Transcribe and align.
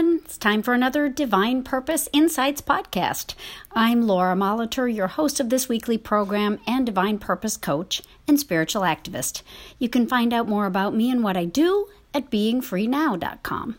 everyone. 0.00 0.20
It's 0.24 0.38
time 0.38 0.62
for 0.62 0.72
another 0.72 1.10
Divine 1.10 1.62
Purpose 1.62 2.08
Insights 2.14 2.62
podcast. 2.62 3.34
I'm 3.72 4.06
Laura 4.06 4.34
Molitor, 4.34 4.88
your 4.92 5.08
host 5.08 5.40
of 5.40 5.50
this 5.50 5.68
weekly 5.68 5.98
program 5.98 6.58
and 6.66 6.86
Divine 6.86 7.18
Purpose 7.18 7.58
coach 7.58 8.02
and 8.26 8.40
spiritual 8.40 8.80
activist. 8.80 9.42
You 9.78 9.90
can 9.90 10.08
find 10.08 10.32
out 10.32 10.48
more 10.48 10.64
about 10.64 10.94
me 10.94 11.10
and 11.10 11.22
what 11.22 11.36
I 11.36 11.44
do 11.44 11.88
at 12.14 12.30
beingfreenow.com. 12.30 13.76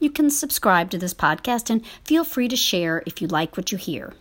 You 0.00 0.10
can 0.10 0.28
subscribe 0.28 0.90
to 0.90 0.98
this 0.98 1.14
podcast 1.14 1.70
and 1.70 1.82
feel 2.04 2.24
free 2.24 2.48
to 2.48 2.56
share 2.56 3.02
if 3.06 3.22
you 3.22 3.26
like 3.26 3.56
what 3.56 3.72
you 3.72 3.78
hear. 3.78 4.12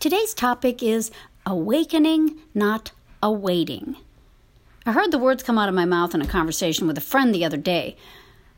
Today's 0.00 0.32
topic 0.32 0.82
is 0.82 1.10
awakening, 1.44 2.38
not 2.54 2.92
awaiting. 3.22 3.96
I 4.86 4.92
heard 4.92 5.10
the 5.10 5.18
words 5.18 5.42
come 5.42 5.58
out 5.58 5.68
of 5.68 5.74
my 5.74 5.84
mouth 5.84 6.14
in 6.14 6.22
a 6.22 6.26
conversation 6.26 6.86
with 6.86 6.96
a 6.96 7.02
friend 7.02 7.34
the 7.34 7.44
other 7.44 7.58
day. 7.58 7.98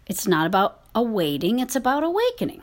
It's 0.06 0.28
not 0.28 0.46
about 0.46 0.85
awaiting, 0.96 1.60
it's 1.60 1.76
about 1.76 2.02
awakening. 2.02 2.62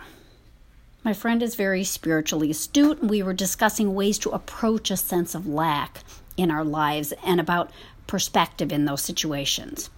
My 1.03 1.13
friend 1.13 1.43
is 1.43 1.55
very 1.55 1.83
spiritually 1.83 2.49
astute, 2.49 3.01
and 3.01 3.09
we 3.09 3.21
were 3.21 3.33
discussing 3.33 3.93
ways 3.93 4.17
to 4.19 4.31
approach 4.31 4.89
a 4.89 4.97
sense 4.97 5.35
of 5.35 5.47
lack 5.47 6.03
in 6.35 6.49
our 6.49 6.63
lives 6.63 7.13
and 7.23 7.39
about 7.39 7.71
perspective 8.07 8.71
in 8.71 8.85
those 8.85 9.01
situations. 9.01 9.91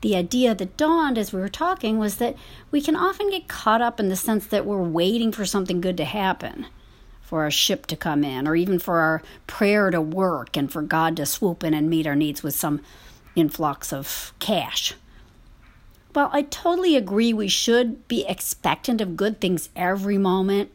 The 0.00 0.14
idea 0.14 0.54
that 0.54 0.76
dawned 0.76 1.18
as 1.18 1.32
we 1.32 1.40
were 1.40 1.48
talking 1.48 1.98
was 1.98 2.16
that 2.16 2.36
we 2.70 2.80
can 2.80 2.96
often 2.96 3.30
get 3.30 3.48
caught 3.48 3.82
up 3.82 3.98
in 3.98 4.08
the 4.08 4.16
sense 4.16 4.46
that 4.46 4.64
we're 4.64 4.82
waiting 4.82 5.32
for 5.32 5.44
something 5.44 5.80
good 5.80 5.96
to 5.96 6.04
happen, 6.04 6.66
for 7.20 7.46
a 7.46 7.50
ship 7.50 7.86
to 7.86 7.96
come 7.96 8.22
in, 8.22 8.46
or 8.46 8.54
even 8.54 8.78
for 8.78 8.98
our 8.98 9.22
prayer 9.48 9.90
to 9.90 10.00
work 10.00 10.56
and 10.56 10.70
for 10.72 10.82
God 10.82 11.16
to 11.16 11.26
swoop 11.26 11.64
in 11.64 11.74
and 11.74 11.90
meet 11.90 12.06
our 12.06 12.16
needs 12.16 12.44
with 12.44 12.54
some 12.54 12.80
influx 13.34 13.92
of 13.92 14.32
cash. 14.38 14.94
Well, 16.14 16.28
I 16.32 16.42
totally 16.42 16.96
agree. 16.96 17.32
We 17.32 17.48
should 17.48 18.06
be 18.06 18.26
expectant 18.26 19.00
of 19.00 19.16
good 19.16 19.40
things 19.40 19.70
every 19.74 20.18
moment 20.18 20.70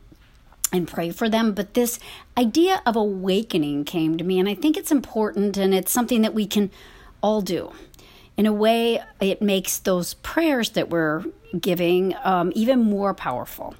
and 0.73 0.88
pray 0.88 1.12
for 1.12 1.30
them. 1.30 1.53
But 1.53 1.75
this 1.75 2.00
idea 2.36 2.81
of 2.86 2.95
awakening 2.95 3.86
came 3.86 4.17
to 4.17 4.23
me, 4.23 4.39
and 4.39 4.50
I 4.50 4.56
think 4.56 4.78
it's 4.78 4.92
important 4.92 5.56
and 5.56 5.73
it's 5.73 5.92
something 5.92 6.23
that 6.23 6.34
we 6.34 6.47
can 6.47 6.72
all 7.22 7.42
do. 7.42 7.72
In 8.36 8.45
a 8.45 8.53
way, 8.53 9.02
it 9.20 9.42
makes 9.42 9.78
those 9.78 10.16
prayers 10.16 10.72
that 10.72 10.89
we're 10.89 11.25
giving 11.59 12.16
um, 12.23 12.52
even 12.56 12.80
more 12.80 13.14
powerful. 13.14 13.75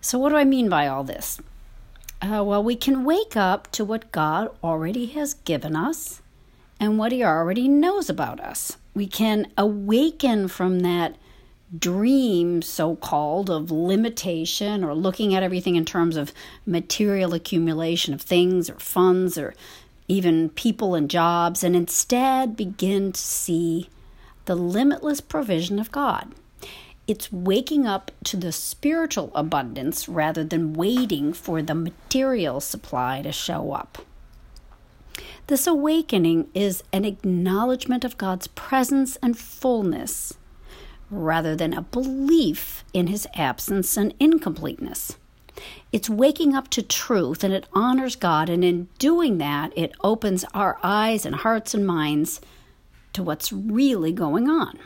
So, 0.00 0.18
what 0.18 0.30
do 0.30 0.36
I 0.36 0.44
mean 0.44 0.68
by 0.68 0.88
all 0.88 1.04
this? 1.04 1.40
Uh, 2.22 2.42
well, 2.44 2.62
we 2.62 2.76
can 2.76 3.04
wake 3.04 3.36
up 3.36 3.70
to 3.72 3.84
what 3.84 4.12
God 4.12 4.50
already 4.62 5.06
has 5.06 5.34
given 5.34 5.74
us 5.74 6.20
and 6.78 6.98
what 6.98 7.12
He 7.12 7.24
already 7.24 7.68
knows 7.68 8.08
about 8.10 8.40
us 8.40 8.76
we 8.94 9.06
can 9.06 9.50
awaken 9.56 10.48
from 10.48 10.80
that 10.80 11.16
dream, 11.78 12.62
so 12.62 12.96
called, 12.96 13.48
of 13.48 13.70
limitation 13.70 14.82
or 14.82 14.94
looking 14.94 15.34
at 15.34 15.42
everything 15.42 15.76
in 15.76 15.84
terms 15.84 16.16
of 16.16 16.32
material 16.66 17.32
accumulation 17.32 18.12
of 18.12 18.20
things 18.20 18.68
or 18.68 18.78
funds 18.78 19.38
or 19.38 19.54
even 20.08 20.48
people 20.48 20.96
and 20.96 21.08
jobs, 21.08 21.62
and 21.62 21.76
instead 21.76 22.56
begin 22.56 23.12
to 23.12 23.20
see 23.20 23.88
the 24.46 24.56
limitless 24.56 25.20
provision 25.20 25.78
of 25.78 25.92
God. 25.92 26.34
It's 27.06 27.32
waking 27.32 27.86
up 27.86 28.10
to 28.24 28.36
the 28.36 28.50
spiritual 28.50 29.30
abundance 29.34 30.08
rather 30.08 30.42
than 30.42 30.74
waiting 30.74 31.32
for 31.32 31.62
the 31.62 31.74
material 31.74 32.60
supply 32.60 33.22
to 33.22 33.30
show 33.30 33.72
up. 33.72 33.98
This 35.50 35.66
awakening 35.66 36.46
is 36.54 36.84
an 36.92 37.04
acknowledgement 37.04 38.04
of 38.04 38.16
God's 38.16 38.46
presence 38.46 39.16
and 39.16 39.36
fullness 39.36 40.34
rather 41.10 41.56
than 41.56 41.74
a 41.74 41.82
belief 41.82 42.84
in 42.92 43.08
his 43.08 43.26
absence 43.34 43.96
and 43.96 44.14
incompleteness. 44.20 45.16
It's 45.90 46.08
waking 46.08 46.54
up 46.54 46.68
to 46.68 46.82
truth 46.82 47.42
and 47.42 47.52
it 47.52 47.66
honors 47.72 48.14
God, 48.14 48.48
and 48.48 48.62
in 48.62 48.86
doing 49.00 49.38
that, 49.38 49.76
it 49.76 49.92
opens 50.04 50.44
our 50.54 50.78
eyes 50.84 51.26
and 51.26 51.34
hearts 51.34 51.74
and 51.74 51.84
minds 51.84 52.40
to 53.12 53.24
what's 53.24 53.52
really 53.52 54.12
going 54.12 54.48
on, 54.48 54.78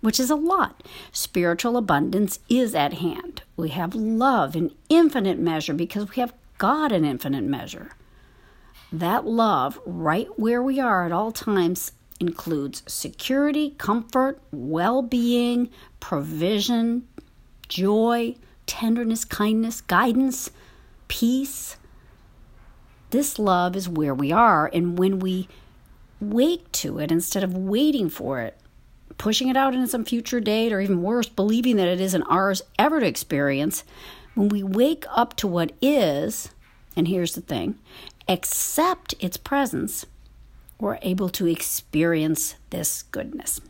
which 0.00 0.18
is 0.18 0.28
a 0.28 0.34
lot. 0.34 0.82
Spiritual 1.12 1.76
abundance 1.76 2.40
is 2.48 2.74
at 2.74 2.94
hand. 2.94 3.42
We 3.56 3.68
have 3.68 3.94
love 3.94 4.56
in 4.56 4.74
infinite 4.88 5.38
measure 5.38 5.72
because 5.72 6.10
we 6.10 6.16
have 6.16 6.34
God 6.58 6.90
in 6.90 7.04
infinite 7.04 7.44
measure. 7.44 7.92
That 8.92 9.26
love, 9.26 9.78
right 9.84 10.28
where 10.38 10.62
we 10.62 10.80
are 10.80 11.04
at 11.04 11.12
all 11.12 11.30
times, 11.30 11.92
includes 12.20 12.82
security, 12.86 13.74
comfort, 13.76 14.40
well 14.50 15.02
being, 15.02 15.68
provision, 16.00 17.06
joy, 17.68 18.34
tenderness, 18.66 19.24
kindness, 19.24 19.82
guidance, 19.82 20.50
peace. 21.06 21.76
This 23.10 23.38
love 23.38 23.76
is 23.76 23.88
where 23.88 24.14
we 24.14 24.32
are, 24.32 24.70
and 24.72 24.98
when 24.98 25.18
we 25.18 25.48
wake 26.20 26.70
to 26.72 26.98
it 26.98 27.12
instead 27.12 27.44
of 27.44 27.56
waiting 27.56 28.08
for 28.08 28.40
it, 28.40 28.58
pushing 29.18 29.48
it 29.48 29.56
out 29.56 29.74
in 29.74 29.86
some 29.86 30.04
future 30.04 30.40
date, 30.40 30.72
or 30.72 30.80
even 30.80 31.02
worse, 31.02 31.28
believing 31.28 31.76
that 31.76 31.88
it 31.88 32.00
isn't 32.00 32.22
ours 32.22 32.62
ever 32.78 33.00
to 33.00 33.06
experience, 33.06 33.84
when 34.34 34.48
we 34.48 34.62
wake 34.62 35.04
up 35.10 35.36
to 35.36 35.46
what 35.46 35.72
is, 35.82 36.50
and 36.96 37.08
here's 37.08 37.34
the 37.34 37.40
thing 37.42 37.78
accept 38.28 39.14
its 39.20 39.36
presence, 39.36 40.04
we're 40.80 40.98
able 41.02 41.28
to 41.30 41.46
experience 41.46 42.54
this 42.70 43.02
goodness. 43.04 43.60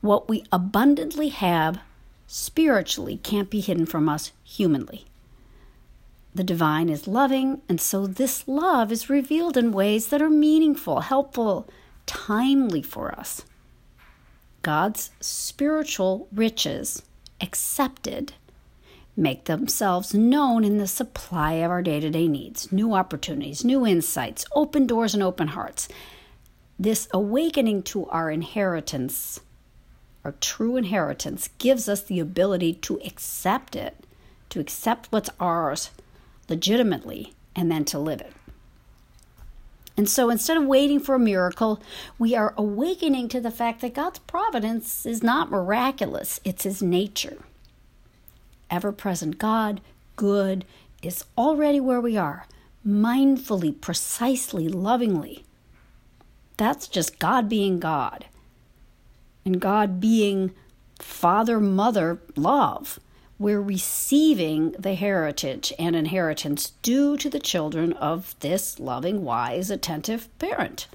What 0.00 0.28
we 0.28 0.44
abundantly 0.52 1.28
have 1.30 1.80
spiritually 2.26 3.18
can't 3.22 3.50
be 3.50 3.60
hidden 3.60 3.86
from 3.86 4.08
us 4.08 4.32
humanly. 4.44 5.06
The 6.34 6.44
divine 6.44 6.88
is 6.88 7.06
loving, 7.06 7.62
and 7.68 7.80
so 7.80 8.06
this 8.06 8.48
love 8.48 8.90
is 8.90 9.08
revealed 9.08 9.56
in 9.56 9.72
ways 9.72 10.08
that 10.08 10.20
are 10.20 10.30
meaningful, 10.30 11.00
helpful, 11.00 11.68
timely 12.06 12.82
for 12.82 13.12
us. 13.12 13.44
God's 14.62 15.10
spiritual 15.20 16.28
riches 16.32 17.02
accepted 17.40 18.34
make 19.16 19.44
themselves 19.44 20.12
known 20.14 20.64
in 20.64 20.78
the 20.78 20.86
supply 20.86 21.52
of 21.54 21.70
our 21.70 21.82
day 21.82 22.00
to 22.00 22.10
day 22.10 22.26
needs, 22.26 22.72
new 22.72 22.94
opportunities, 22.94 23.64
new 23.64 23.86
insights, 23.86 24.44
open 24.54 24.86
doors, 24.86 25.14
and 25.14 25.22
open 25.22 25.48
hearts. 25.48 25.88
This 26.78 27.06
awakening 27.12 27.84
to 27.84 28.06
our 28.06 28.30
inheritance, 28.30 29.40
our 30.24 30.32
true 30.32 30.76
inheritance, 30.76 31.48
gives 31.58 31.88
us 31.88 32.02
the 32.02 32.18
ability 32.18 32.74
to 32.74 33.00
accept 33.04 33.76
it, 33.76 34.04
to 34.50 34.58
accept 34.58 35.06
what's 35.10 35.30
ours 35.38 35.90
legitimately, 36.48 37.32
and 37.54 37.70
then 37.70 37.84
to 37.84 37.98
live 37.98 38.20
it. 38.20 38.32
And 39.96 40.08
so 40.08 40.28
instead 40.28 40.56
of 40.56 40.66
waiting 40.66 40.98
for 40.98 41.14
a 41.14 41.20
miracle, 41.20 41.80
we 42.18 42.34
are 42.34 42.52
awakening 42.56 43.28
to 43.28 43.40
the 43.40 43.52
fact 43.52 43.80
that 43.82 43.94
God's 43.94 44.18
providence 44.18 45.06
is 45.06 45.22
not 45.22 45.52
miraculous, 45.52 46.40
it's 46.44 46.64
His 46.64 46.82
nature 46.82 47.38
ever 48.74 48.92
present 48.92 49.38
God, 49.38 49.80
good, 50.16 50.64
is 51.02 51.24
already 51.38 51.78
where 51.78 52.00
we 52.00 52.16
are, 52.16 52.46
mindfully, 52.86 53.80
precisely, 53.80 54.68
lovingly. 54.68 55.44
That's 56.56 56.88
just 56.88 57.18
God 57.18 57.48
being 57.48 57.78
God. 57.78 58.26
And 59.44 59.60
God 59.60 60.00
being 60.00 60.52
Father, 60.98 61.60
Mother, 61.60 62.20
love. 62.36 62.98
We're 63.38 63.60
receiving 63.60 64.72
the 64.78 64.94
heritage 64.94 65.72
and 65.78 65.94
inheritance 65.96 66.72
due 66.82 67.16
to 67.16 67.28
the 67.28 67.40
children 67.40 67.92
of 67.94 68.34
this 68.40 68.78
loving, 68.78 69.24
wise, 69.24 69.70
attentive 69.70 70.28
parent. 70.38 70.86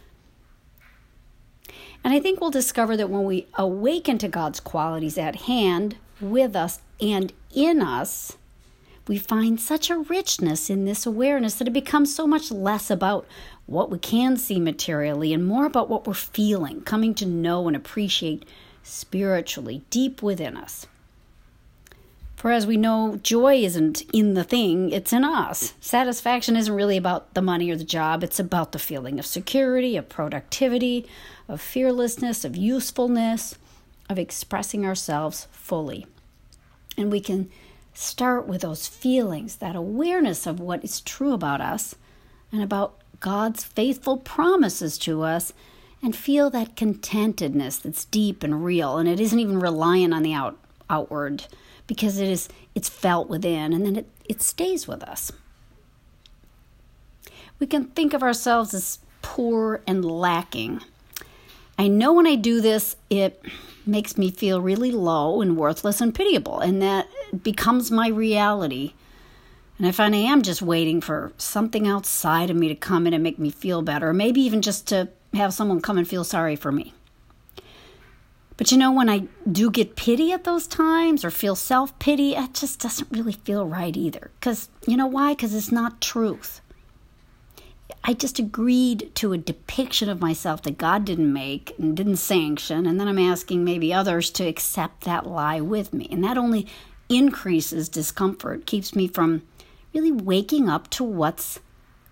And 2.04 2.14
I 2.14 2.20
think 2.20 2.40
we'll 2.40 2.50
discover 2.50 2.96
that 2.96 3.10
when 3.10 3.26
we 3.26 3.48
awaken 3.56 4.18
to 4.20 4.30
God's 4.30 4.62
qualities 4.62 5.18
at 5.18 5.36
hand, 5.42 5.98
with 6.21 6.56
us, 6.56 6.80
and 7.00 7.33
in 7.54 7.81
us, 7.81 8.38
we 9.07 9.18
find 9.18 9.60
such 9.60 9.89
a 9.89 9.98
richness 9.98 10.69
in 10.69 10.86
this 10.86 11.06
awareness 11.06 11.56
that 11.56 11.68
it 11.68 11.71
becomes 11.71 12.13
so 12.13 12.27
much 12.27 12.51
less 12.51 12.92
about 12.92 13.25
what 13.66 13.89
we 13.89 13.98
can 13.98 14.38
see 14.38 14.60
materially 14.60 15.33
and 15.33 15.48
more 15.48 15.66
about 15.66 15.89
what 15.89 16.06
we're 16.06 16.13
feeling, 16.13 16.81
coming 16.81 17.16
to 17.16 17.25
know 17.25 17.68
and 17.68 17.75
appreciate 17.75 18.45
spiritually 18.83 19.83
deep 19.89 20.21
within 20.21 20.56
us. 20.56 20.86
For 22.36 22.51
as 22.51 22.65
we 22.65 22.77
know, 22.77 23.19
joy 23.22 23.56
isn't 23.56 24.04
in 24.13 24.33
the 24.33 24.45
thing, 24.45 24.92
it's 24.92 25.12
in 25.12 25.25
us. 25.25 25.74
Satisfaction 25.81 26.56
isn't 26.56 26.74
really 26.74 26.95
about 26.95 27.33
the 27.33 27.42
money 27.42 27.69
or 27.69 27.75
the 27.75 27.83
job, 27.83 28.24
it's 28.24 28.39
about 28.39 28.72
the 28.72 28.80
feeling 28.80 29.19
of 29.19 29.25
security, 29.25 29.98
of 29.98 30.07
productivity, 30.07 31.06
of 31.50 31.60
fearlessness, 31.60 32.45
of 32.45 32.56
usefulness, 32.56 33.56
of 34.10 34.20
expressing 34.20 34.86
ourselves 34.86 35.48
fully. 35.52 36.08
And 36.98 37.12
we 37.12 37.22
can 37.22 37.50
start 37.94 38.48
with 38.48 38.62
those 38.62 38.88
feelings, 38.88 39.58
that 39.58 39.76
awareness 39.76 40.48
of 40.48 40.60
what 40.60 40.84
is 40.84 41.02
true 41.02 41.34
about 41.34 41.62
us 41.62 41.96
and 42.52 42.62
about 42.62 43.00
God's 43.20 43.64
faithful 43.64 44.18
promises 44.18 44.98
to 45.00 45.22
us, 45.22 45.54
and 46.02 46.16
feel 46.16 46.50
that 46.50 46.76
contentedness 46.76 47.78
that's 47.78 48.06
deep 48.06 48.42
and 48.42 48.64
real, 48.64 48.98
and 48.98 49.10
it 49.10 49.20
isn't 49.20 49.40
even 49.40 49.60
reliant 49.60 50.14
on 50.14 50.24
the 50.24 50.34
out, 50.34 50.58
outward 50.90 51.46
because 51.88 52.20
it 52.20 52.30
is 52.30 52.48
it's 52.76 52.88
felt 52.88 53.28
within 53.30 53.74
and 53.74 53.86
then 53.86 53.96
it, 53.96 54.08
it 54.26 54.42
stays 54.42 54.88
with 54.88 55.04
us. 55.04 55.32
We 57.60 57.68
can 57.68 57.86
think 57.86 58.14
of 58.14 58.24
ourselves 58.24 58.74
as 58.74 59.00
poor 59.22 59.82
and 59.86 60.06
lacking. 60.06 60.82
I 61.80 61.88
know 61.88 62.12
when 62.12 62.28
I 62.28 62.36
do 62.36 62.60
this, 62.60 62.98
it 63.10 63.42
makes 63.86 64.18
me 64.18 64.31
feel 64.31 64.60
really 64.60 64.92
low 64.92 65.42
and 65.42 65.56
worthless 65.56 66.02
and 66.02 66.14
pitiable, 66.14 66.60
and 66.60 66.81
that 66.81 67.08
becomes 67.42 67.90
my 67.90 68.10
reality. 68.10 68.94
And 69.78 69.88
I 69.88 69.94
find 69.94 70.14
I 70.14 70.18
am 70.18 70.42
just 70.42 70.62
waiting 70.62 71.00
for 71.00 71.31
something 71.38 71.88
outside 71.88 72.50
of 72.50 72.58
me 72.58 72.68
to 72.68 72.76
come 72.76 73.08
in 73.08 73.14
and 73.14 73.24
make 73.24 73.40
me 73.40 73.50
feel 73.50 73.81
better, 73.81 74.10
or 74.10 74.14
maybe 74.14 74.42
even 74.42 74.62
just 74.62 74.88
to 74.88 75.08
have 75.34 75.54
someone 75.54 75.80
come 75.80 75.98
and 75.98 76.06
feel 76.06 76.26
sorry 76.26 76.58
for 76.58 76.70
me. 76.70 76.94
But 78.58 78.74
you 78.74 78.78
know, 78.78 78.92
when 78.92 79.08
I 79.08 79.30
do 79.50 79.72
get 79.72 79.96
pity 79.96 80.34
at 80.34 80.44
those 80.44 80.68
times 80.68 81.24
or 81.24 81.32
feel 81.32 81.56
self 81.56 81.98
pity, 81.98 82.36
it 82.36 82.56
just 82.56 82.82
doesn't 82.82 83.10
really 83.10 83.32
feel 83.32 83.66
right 83.66 83.96
either. 83.96 84.32
Because 84.38 84.68
you 84.86 84.98
know 84.98 85.08
why? 85.08 85.32
Because 85.32 85.56
it's 85.56 85.72
not 85.72 86.02
truth. 86.02 86.60
I 88.03 88.13
just 88.13 88.39
agreed 88.39 89.12
to 89.15 89.33
a 89.33 89.38
depiction 89.38 90.09
of 90.09 90.21
myself 90.21 90.62
that 90.63 90.77
God 90.77 91.06
didn't 91.06 91.31
make 91.31 91.74
and 91.77 91.95
didn't 91.95 92.18
sanction, 92.18 92.86
and 92.86 93.00
then 93.00 93.07
I'm 93.07 93.19
asking 93.19 93.63
maybe 93.63 93.94
others 93.94 94.30
to 94.31 94.47
accept 94.47 95.06
that 95.06 95.27
lie 95.27 95.62
with 95.62 95.94
me. 95.94 96.07
And 96.12 96.24
that 96.24 96.38
only 96.38 96.68
increases 97.07 97.89
discomfort, 97.89 98.65
keeps 98.65 98.95
me 98.95 99.07
from 99.07 99.44
really 99.94 100.12
waking 100.12 100.69
up 100.69 100.89
to 100.91 101.03
what's 101.03 101.59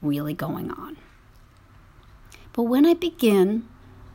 really 0.02 0.34
going 0.34 0.72
on. 0.72 0.98
But 2.54 2.64
when 2.64 2.86
I 2.86 2.96
begin 2.96 3.68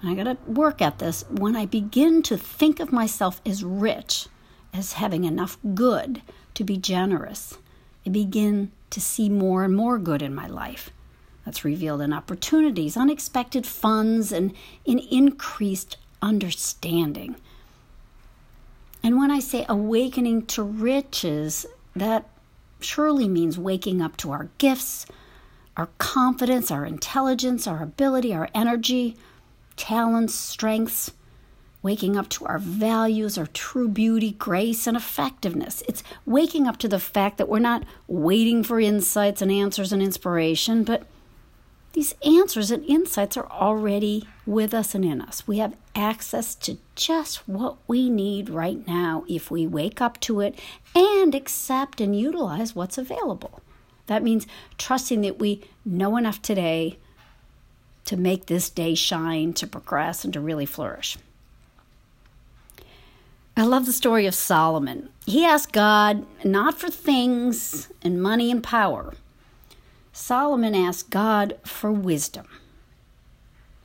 I 0.05 0.15
got 0.15 0.25
to 0.25 0.37
work 0.51 0.83
at 0.83 0.99
this. 0.99 1.25
When 1.31 1.55
I 1.55 1.67
begin 1.67 2.23
to 2.25 2.37
think 2.37 2.81
of 2.81 2.93
myself 2.93 3.41
as 3.47 3.63
rich, 3.63 4.27
as 4.75 4.95
having 4.95 5.25
enough 5.25 5.59
good 5.75 6.23
to 6.55 6.65
be 6.65 6.77
generous, 6.77 7.59
I 8.05 8.11
begin 8.11 8.73
to 8.91 9.01
see 9.01 9.29
more 9.29 9.63
and 9.63 9.77
more 9.77 9.99
good 9.99 10.21
in 10.21 10.35
my 10.35 10.49
life. 10.49 10.91
That's 11.45 11.65
revealed 11.65 12.01
in 12.01 12.13
opportunities, 12.13 12.97
unexpected 12.97 13.67
funds, 13.67 14.33
and 14.33 14.53
in 14.85 14.99
increased 14.99 15.97
understanding. 16.21 17.37
And 19.03 19.19
when 19.19 19.31
I 19.31 19.41
say 19.41 19.67
awakening 19.69 20.47
to 20.47 20.63
riches, 20.63 21.67
that 21.97 22.29
surely 22.81 23.29
means 23.29 23.59
waking 23.59 24.01
up 24.01 24.17
to 24.19 24.31
our 24.31 24.49
gifts, 24.59 25.07
our 25.77 25.89
confidence, 25.99 26.71
our 26.71 26.87
intelligence, 26.87 27.67
our 27.67 27.83
ability, 27.83 28.33
our 28.33 28.49
energy, 28.55 29.17
talents, 29.77 30.35
strengths, 30.35 31.13
waking 31.83 32.17
up 32.17 32.29
to 32.29 32.47
our 32.47 32.59
values, 32.61 33.37
our 33.37 33.47
true 33.47 33.89
beauty, 33.89 34.33
grace, 34.33 34.87
and 34.87 34.97
effectiveness. 34.97 35.83
It's 35.89 36.05
waking 36.25 36.69
up 36.69 36.77
to 36.79 36.89
the 36.89 37.01
fact 37.01 37.39
that 37.39 37.49
we're 37.49 37.59
not 37.59 37.85
waiting 38.07 38.63
for 38.63 38.79
insights 38.79 39.43
and 39.43 39.51
answers 39.51 39.93
and 39.93 40.01
inspiration, 40.01 40.85
but 40.85 41.07
these 41.93 42.15
answers 42.25 42.71
and 42.71 42.85
insights 42.87 43.37
are 43.37 43.51
already 43.51 44.27
with 44.47 44.73
us 44.73 44.95
and 44.95 45.05
in 45.05 45.21
us. 45.21 45.47
We 45.47 45.59
have 45.59 45.77
access 45.95 46.55
to 46.57 46.79
just 46.95 47.47
what 47.49 47.77
we 47.87 48.09
need 48.09 48.49
right 48.49 48.87
now 48.87 49.25
if 49.29 49.51
we 49.51 49.67
wake 49.67 50.01
up 50.01 50.19
to 50.21 50.41
it 50.41 50.59
and 50.95 51.35
accept 51.35 52.01
and 52.01 52.19
utilize 52.19 52.75
what's 52.75 52.97
available. 52.97 53.61
That 54.07 54.23
means 54.23 54.47
trusting 54.79 55.21
that 55.21 55.39
we 55.39 55.63
know 55.85 56.17
enough 56.17 56.41
today 56.41 56.99
to 58.07 58.17
make 58.17 58.47
this 58.47 58.71
day 58.71 58.95
shine, 58.95 59.53
to 59.55 59.67
progress, 59.67 60.25
and 60.25 60.33
to 60.33 60.41
really 60.41 60.67
flourish. 60.67 61.19
I 63.57 63.65
love 63.65 63.85
the 63.85 63.93
story 63.93 64.27
of 64.27 64.35
Solomon. 64.35 65.11
He 65.27 65.45
asked 65.45 65.73
God 65.73 66.25
not 66.43 66.79
for 66.79 66.89
things 66.89 67.89
and 68.03 68.23
money 68.23 68.51
and 68.51 68.63
power. 68.63 69.13
Solomon 70.13 70.75
asked 70.75 71.11
God 71.11 71.59
for 71.65 71.91
wisdom, 71.91 72.47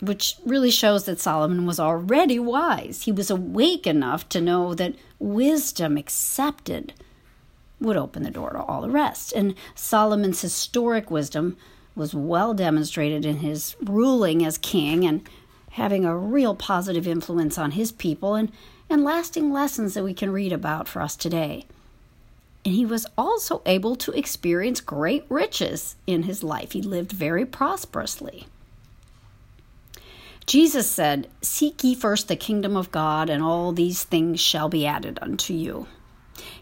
which 0.02 0.36
really 0.46 0.72
shows 0.72 1.06
that 1.06 1.20
Solomon 1.20 1.66
was 1.66 1.80
already 1.80 2.38
wise. 2.38 3.04
He 3.04 3.12
was 3.12 3.30
awake 3.30 3.88
enough 3.88 4.28
to 4.30 4.42
know 4.42 4.74
that 4.74 4.96
wisdom 5.20 5.98
accepted 5.98 6.94
would 7.80 7.98
open 7.98 8.24
the 8.24 8.32
door 8.32 8.52
to 8.52 8.62
all 8.62 8.82
the 8.82 8.90
rest. 8.90 9.32
And 9.34 9.56
Solomon's 9.76 10.42
historic 10.42 11.10
wisdom 11.10 11.58
was 11.96 12.14
well 12.14 12.54
demonstrated 12.54 13.26
in 13.26 13.38
his 13.38 13.76
ruling 13.82 14.46
as 14.46 14.58
king 14.58 15.06
and 15.06 15.28
having 15.72 16.06
a 16.06 16.18
real 16.18 16.56
positive 16.56 17.08
influence 17.08 17.58
on 17.58 17.72
his 17.72 17.92
people 17.92 18.36
and, 18.36 18.52
and 18.90 19.04
lasting 19.04 19.52
lessons 19.52 19.94
that 19.94 20.04
we 20.04 20.14
can 20.14 20.32
read 20.32 20.52
about 20.52 20.88
for 20.88 21.02
us 21.02 21.16
today. 21.16 21.66
And 22.66 22.74
he 22.74 22.86
was 22.86 23.06
also 23.18 23.62
able 23.66 23.96
to 23.98 24.12
experience 24.12 24.82
great 24.82 25.26
riches 25.30 25.96
in 26.06 26.24
his 26.24 26.44
life. 26.44 26.74
He 26.74 26.82
lived 26.82 27.12
very 27.12 27.46
prosperously. 27.46 28.48
Jesus 30.46 30.90
said, 30.90 31.28
Seek 31.42 31.84
ye 31.84 31.94
first 31.94 32.30
the 32.30 32.36
kingdom 32.36 32.78
of 32.78 32.92
God, 32.92 33.30
and 33.30 33.44
all 33.44 33.74
these 33.74 34.04
things 34.04 34.40
shall 34.40 34.70
be 34.70 34.86
added 34.86 35.20
unto 35.22 35.54
you. 35.54 35.88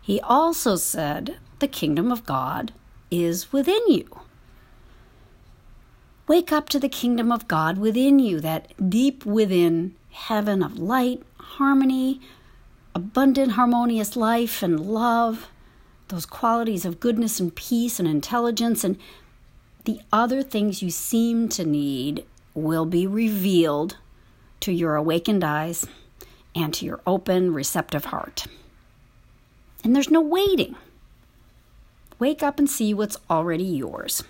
He 0.01 0.19
also 0.21 0.75
said, 0.75 1.37
The 1.59 1.67
kingdom 1.67 2.11
of 2.11 2.25
God 2.25 2.73
is 3.11 3.53
within 3.53 3.81
you. 3.87 4.07
Wake 6.27 6.51
up 6.51 6.69
to 6.69 6.79
the 6.79 6.89
kingdom 6.89 7.31
of 7.31 7.47
God 7.47 7.77
within 7.77 8.17
you, 8.17 8.39
that 8.39 8.89
deep 8.89 9.23
within 9.25 9.95
heaven 10.09 10.63
of 10.63 10.79
light, 10.79 11.21
harmony, 11.37 12.19
abundant, 12.95 13.51
harmonious 13.51 14.15
life 14.15 14.63
and 14.63 14.79
love, 14.79 15.47
those 16.07 16.25
qualities 16.25 16.85
of 16.85 16.99
goodness 16.99 17.39
and 17.39 17.55
peace 17.55 17.99
and 17.99 18.07
intelligence, 18.07 18.83
and 18.83 18.97
the 19.85 19.99
other 20.11 20.43
things 20.43 20.81
you 20.81 20.89
seem 20.89 21.49
to 21.49 21.65
need 21.65 22.25
will 22.53 22.85
be 22.85 23.05
revealed 23.05 23.97
to 24.61 24.71
your 24.71 24.95
awakened 24.95 25.43
eyes 25.43 25.85
and 26.55 26.73
to 26.73 26.85
your 26.85 27.01
open, 27.05 27.53
receptive 27.53 28.05
heart. 28.05 28.45
And 29.83 29.95
there's 29.95 30.09
no 30.09 30.21
waiting. 30.21 30.75
Wake 32.17 32.41
up 32.41 32.57
and 32.57 32.69
see 32.69 32.93
what's 32.93 33.17
already 33.29 33.65
yours. 33.65 34.23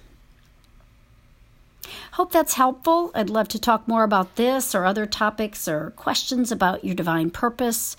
Hope 2.14 2.32
that's 2.32 2.56
helpful. 2.56 3.12
I'd 3.14 3.30
love 3.30 3.48
to 3.50 3.60
talk 3.60 3.88
more 3.88 4.04
about 4.04 4.38
this 4.38 4.74
or 4.74 4.86
other 4.86 5.06
topics 5.06 5.68
or 5.68 5.92
questions 5.92 6.52
about 6.52 6.84
your 6.84 6.96
divine 6.96 7.30
purpose 7.30 7.96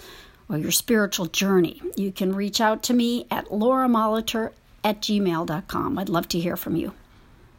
or 0.49 0.59
your 0.59 0.71
spiritual 0.71 1.27
journey. 1.27 1.81
You 1.97 2.13
can 2.13 2.35
reach 2.35 2.61
out 2.61 2.83
to 2.85 2.95
me 2.95 3.27
at 3.31 3.47
lauramolitor 3.47 4.53
at 4.85 5.01
gmail.com. 5.01 5.99
I'd 5.99 6.09
love 6.09 6.29
to 6.29 6.39
hear 6.39 6.57
from 6.57 6.77
you. 6.77 6.93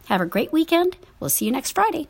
Have 0.05 0.21
a 0.21 0.25
great 0.25 0.53
weekend. 0.53 0.95
We'll 1.19 1.29
see 1.29 1.45
you 1.45 1.51
next 1.51 1.71
Friday. 1.73 2.07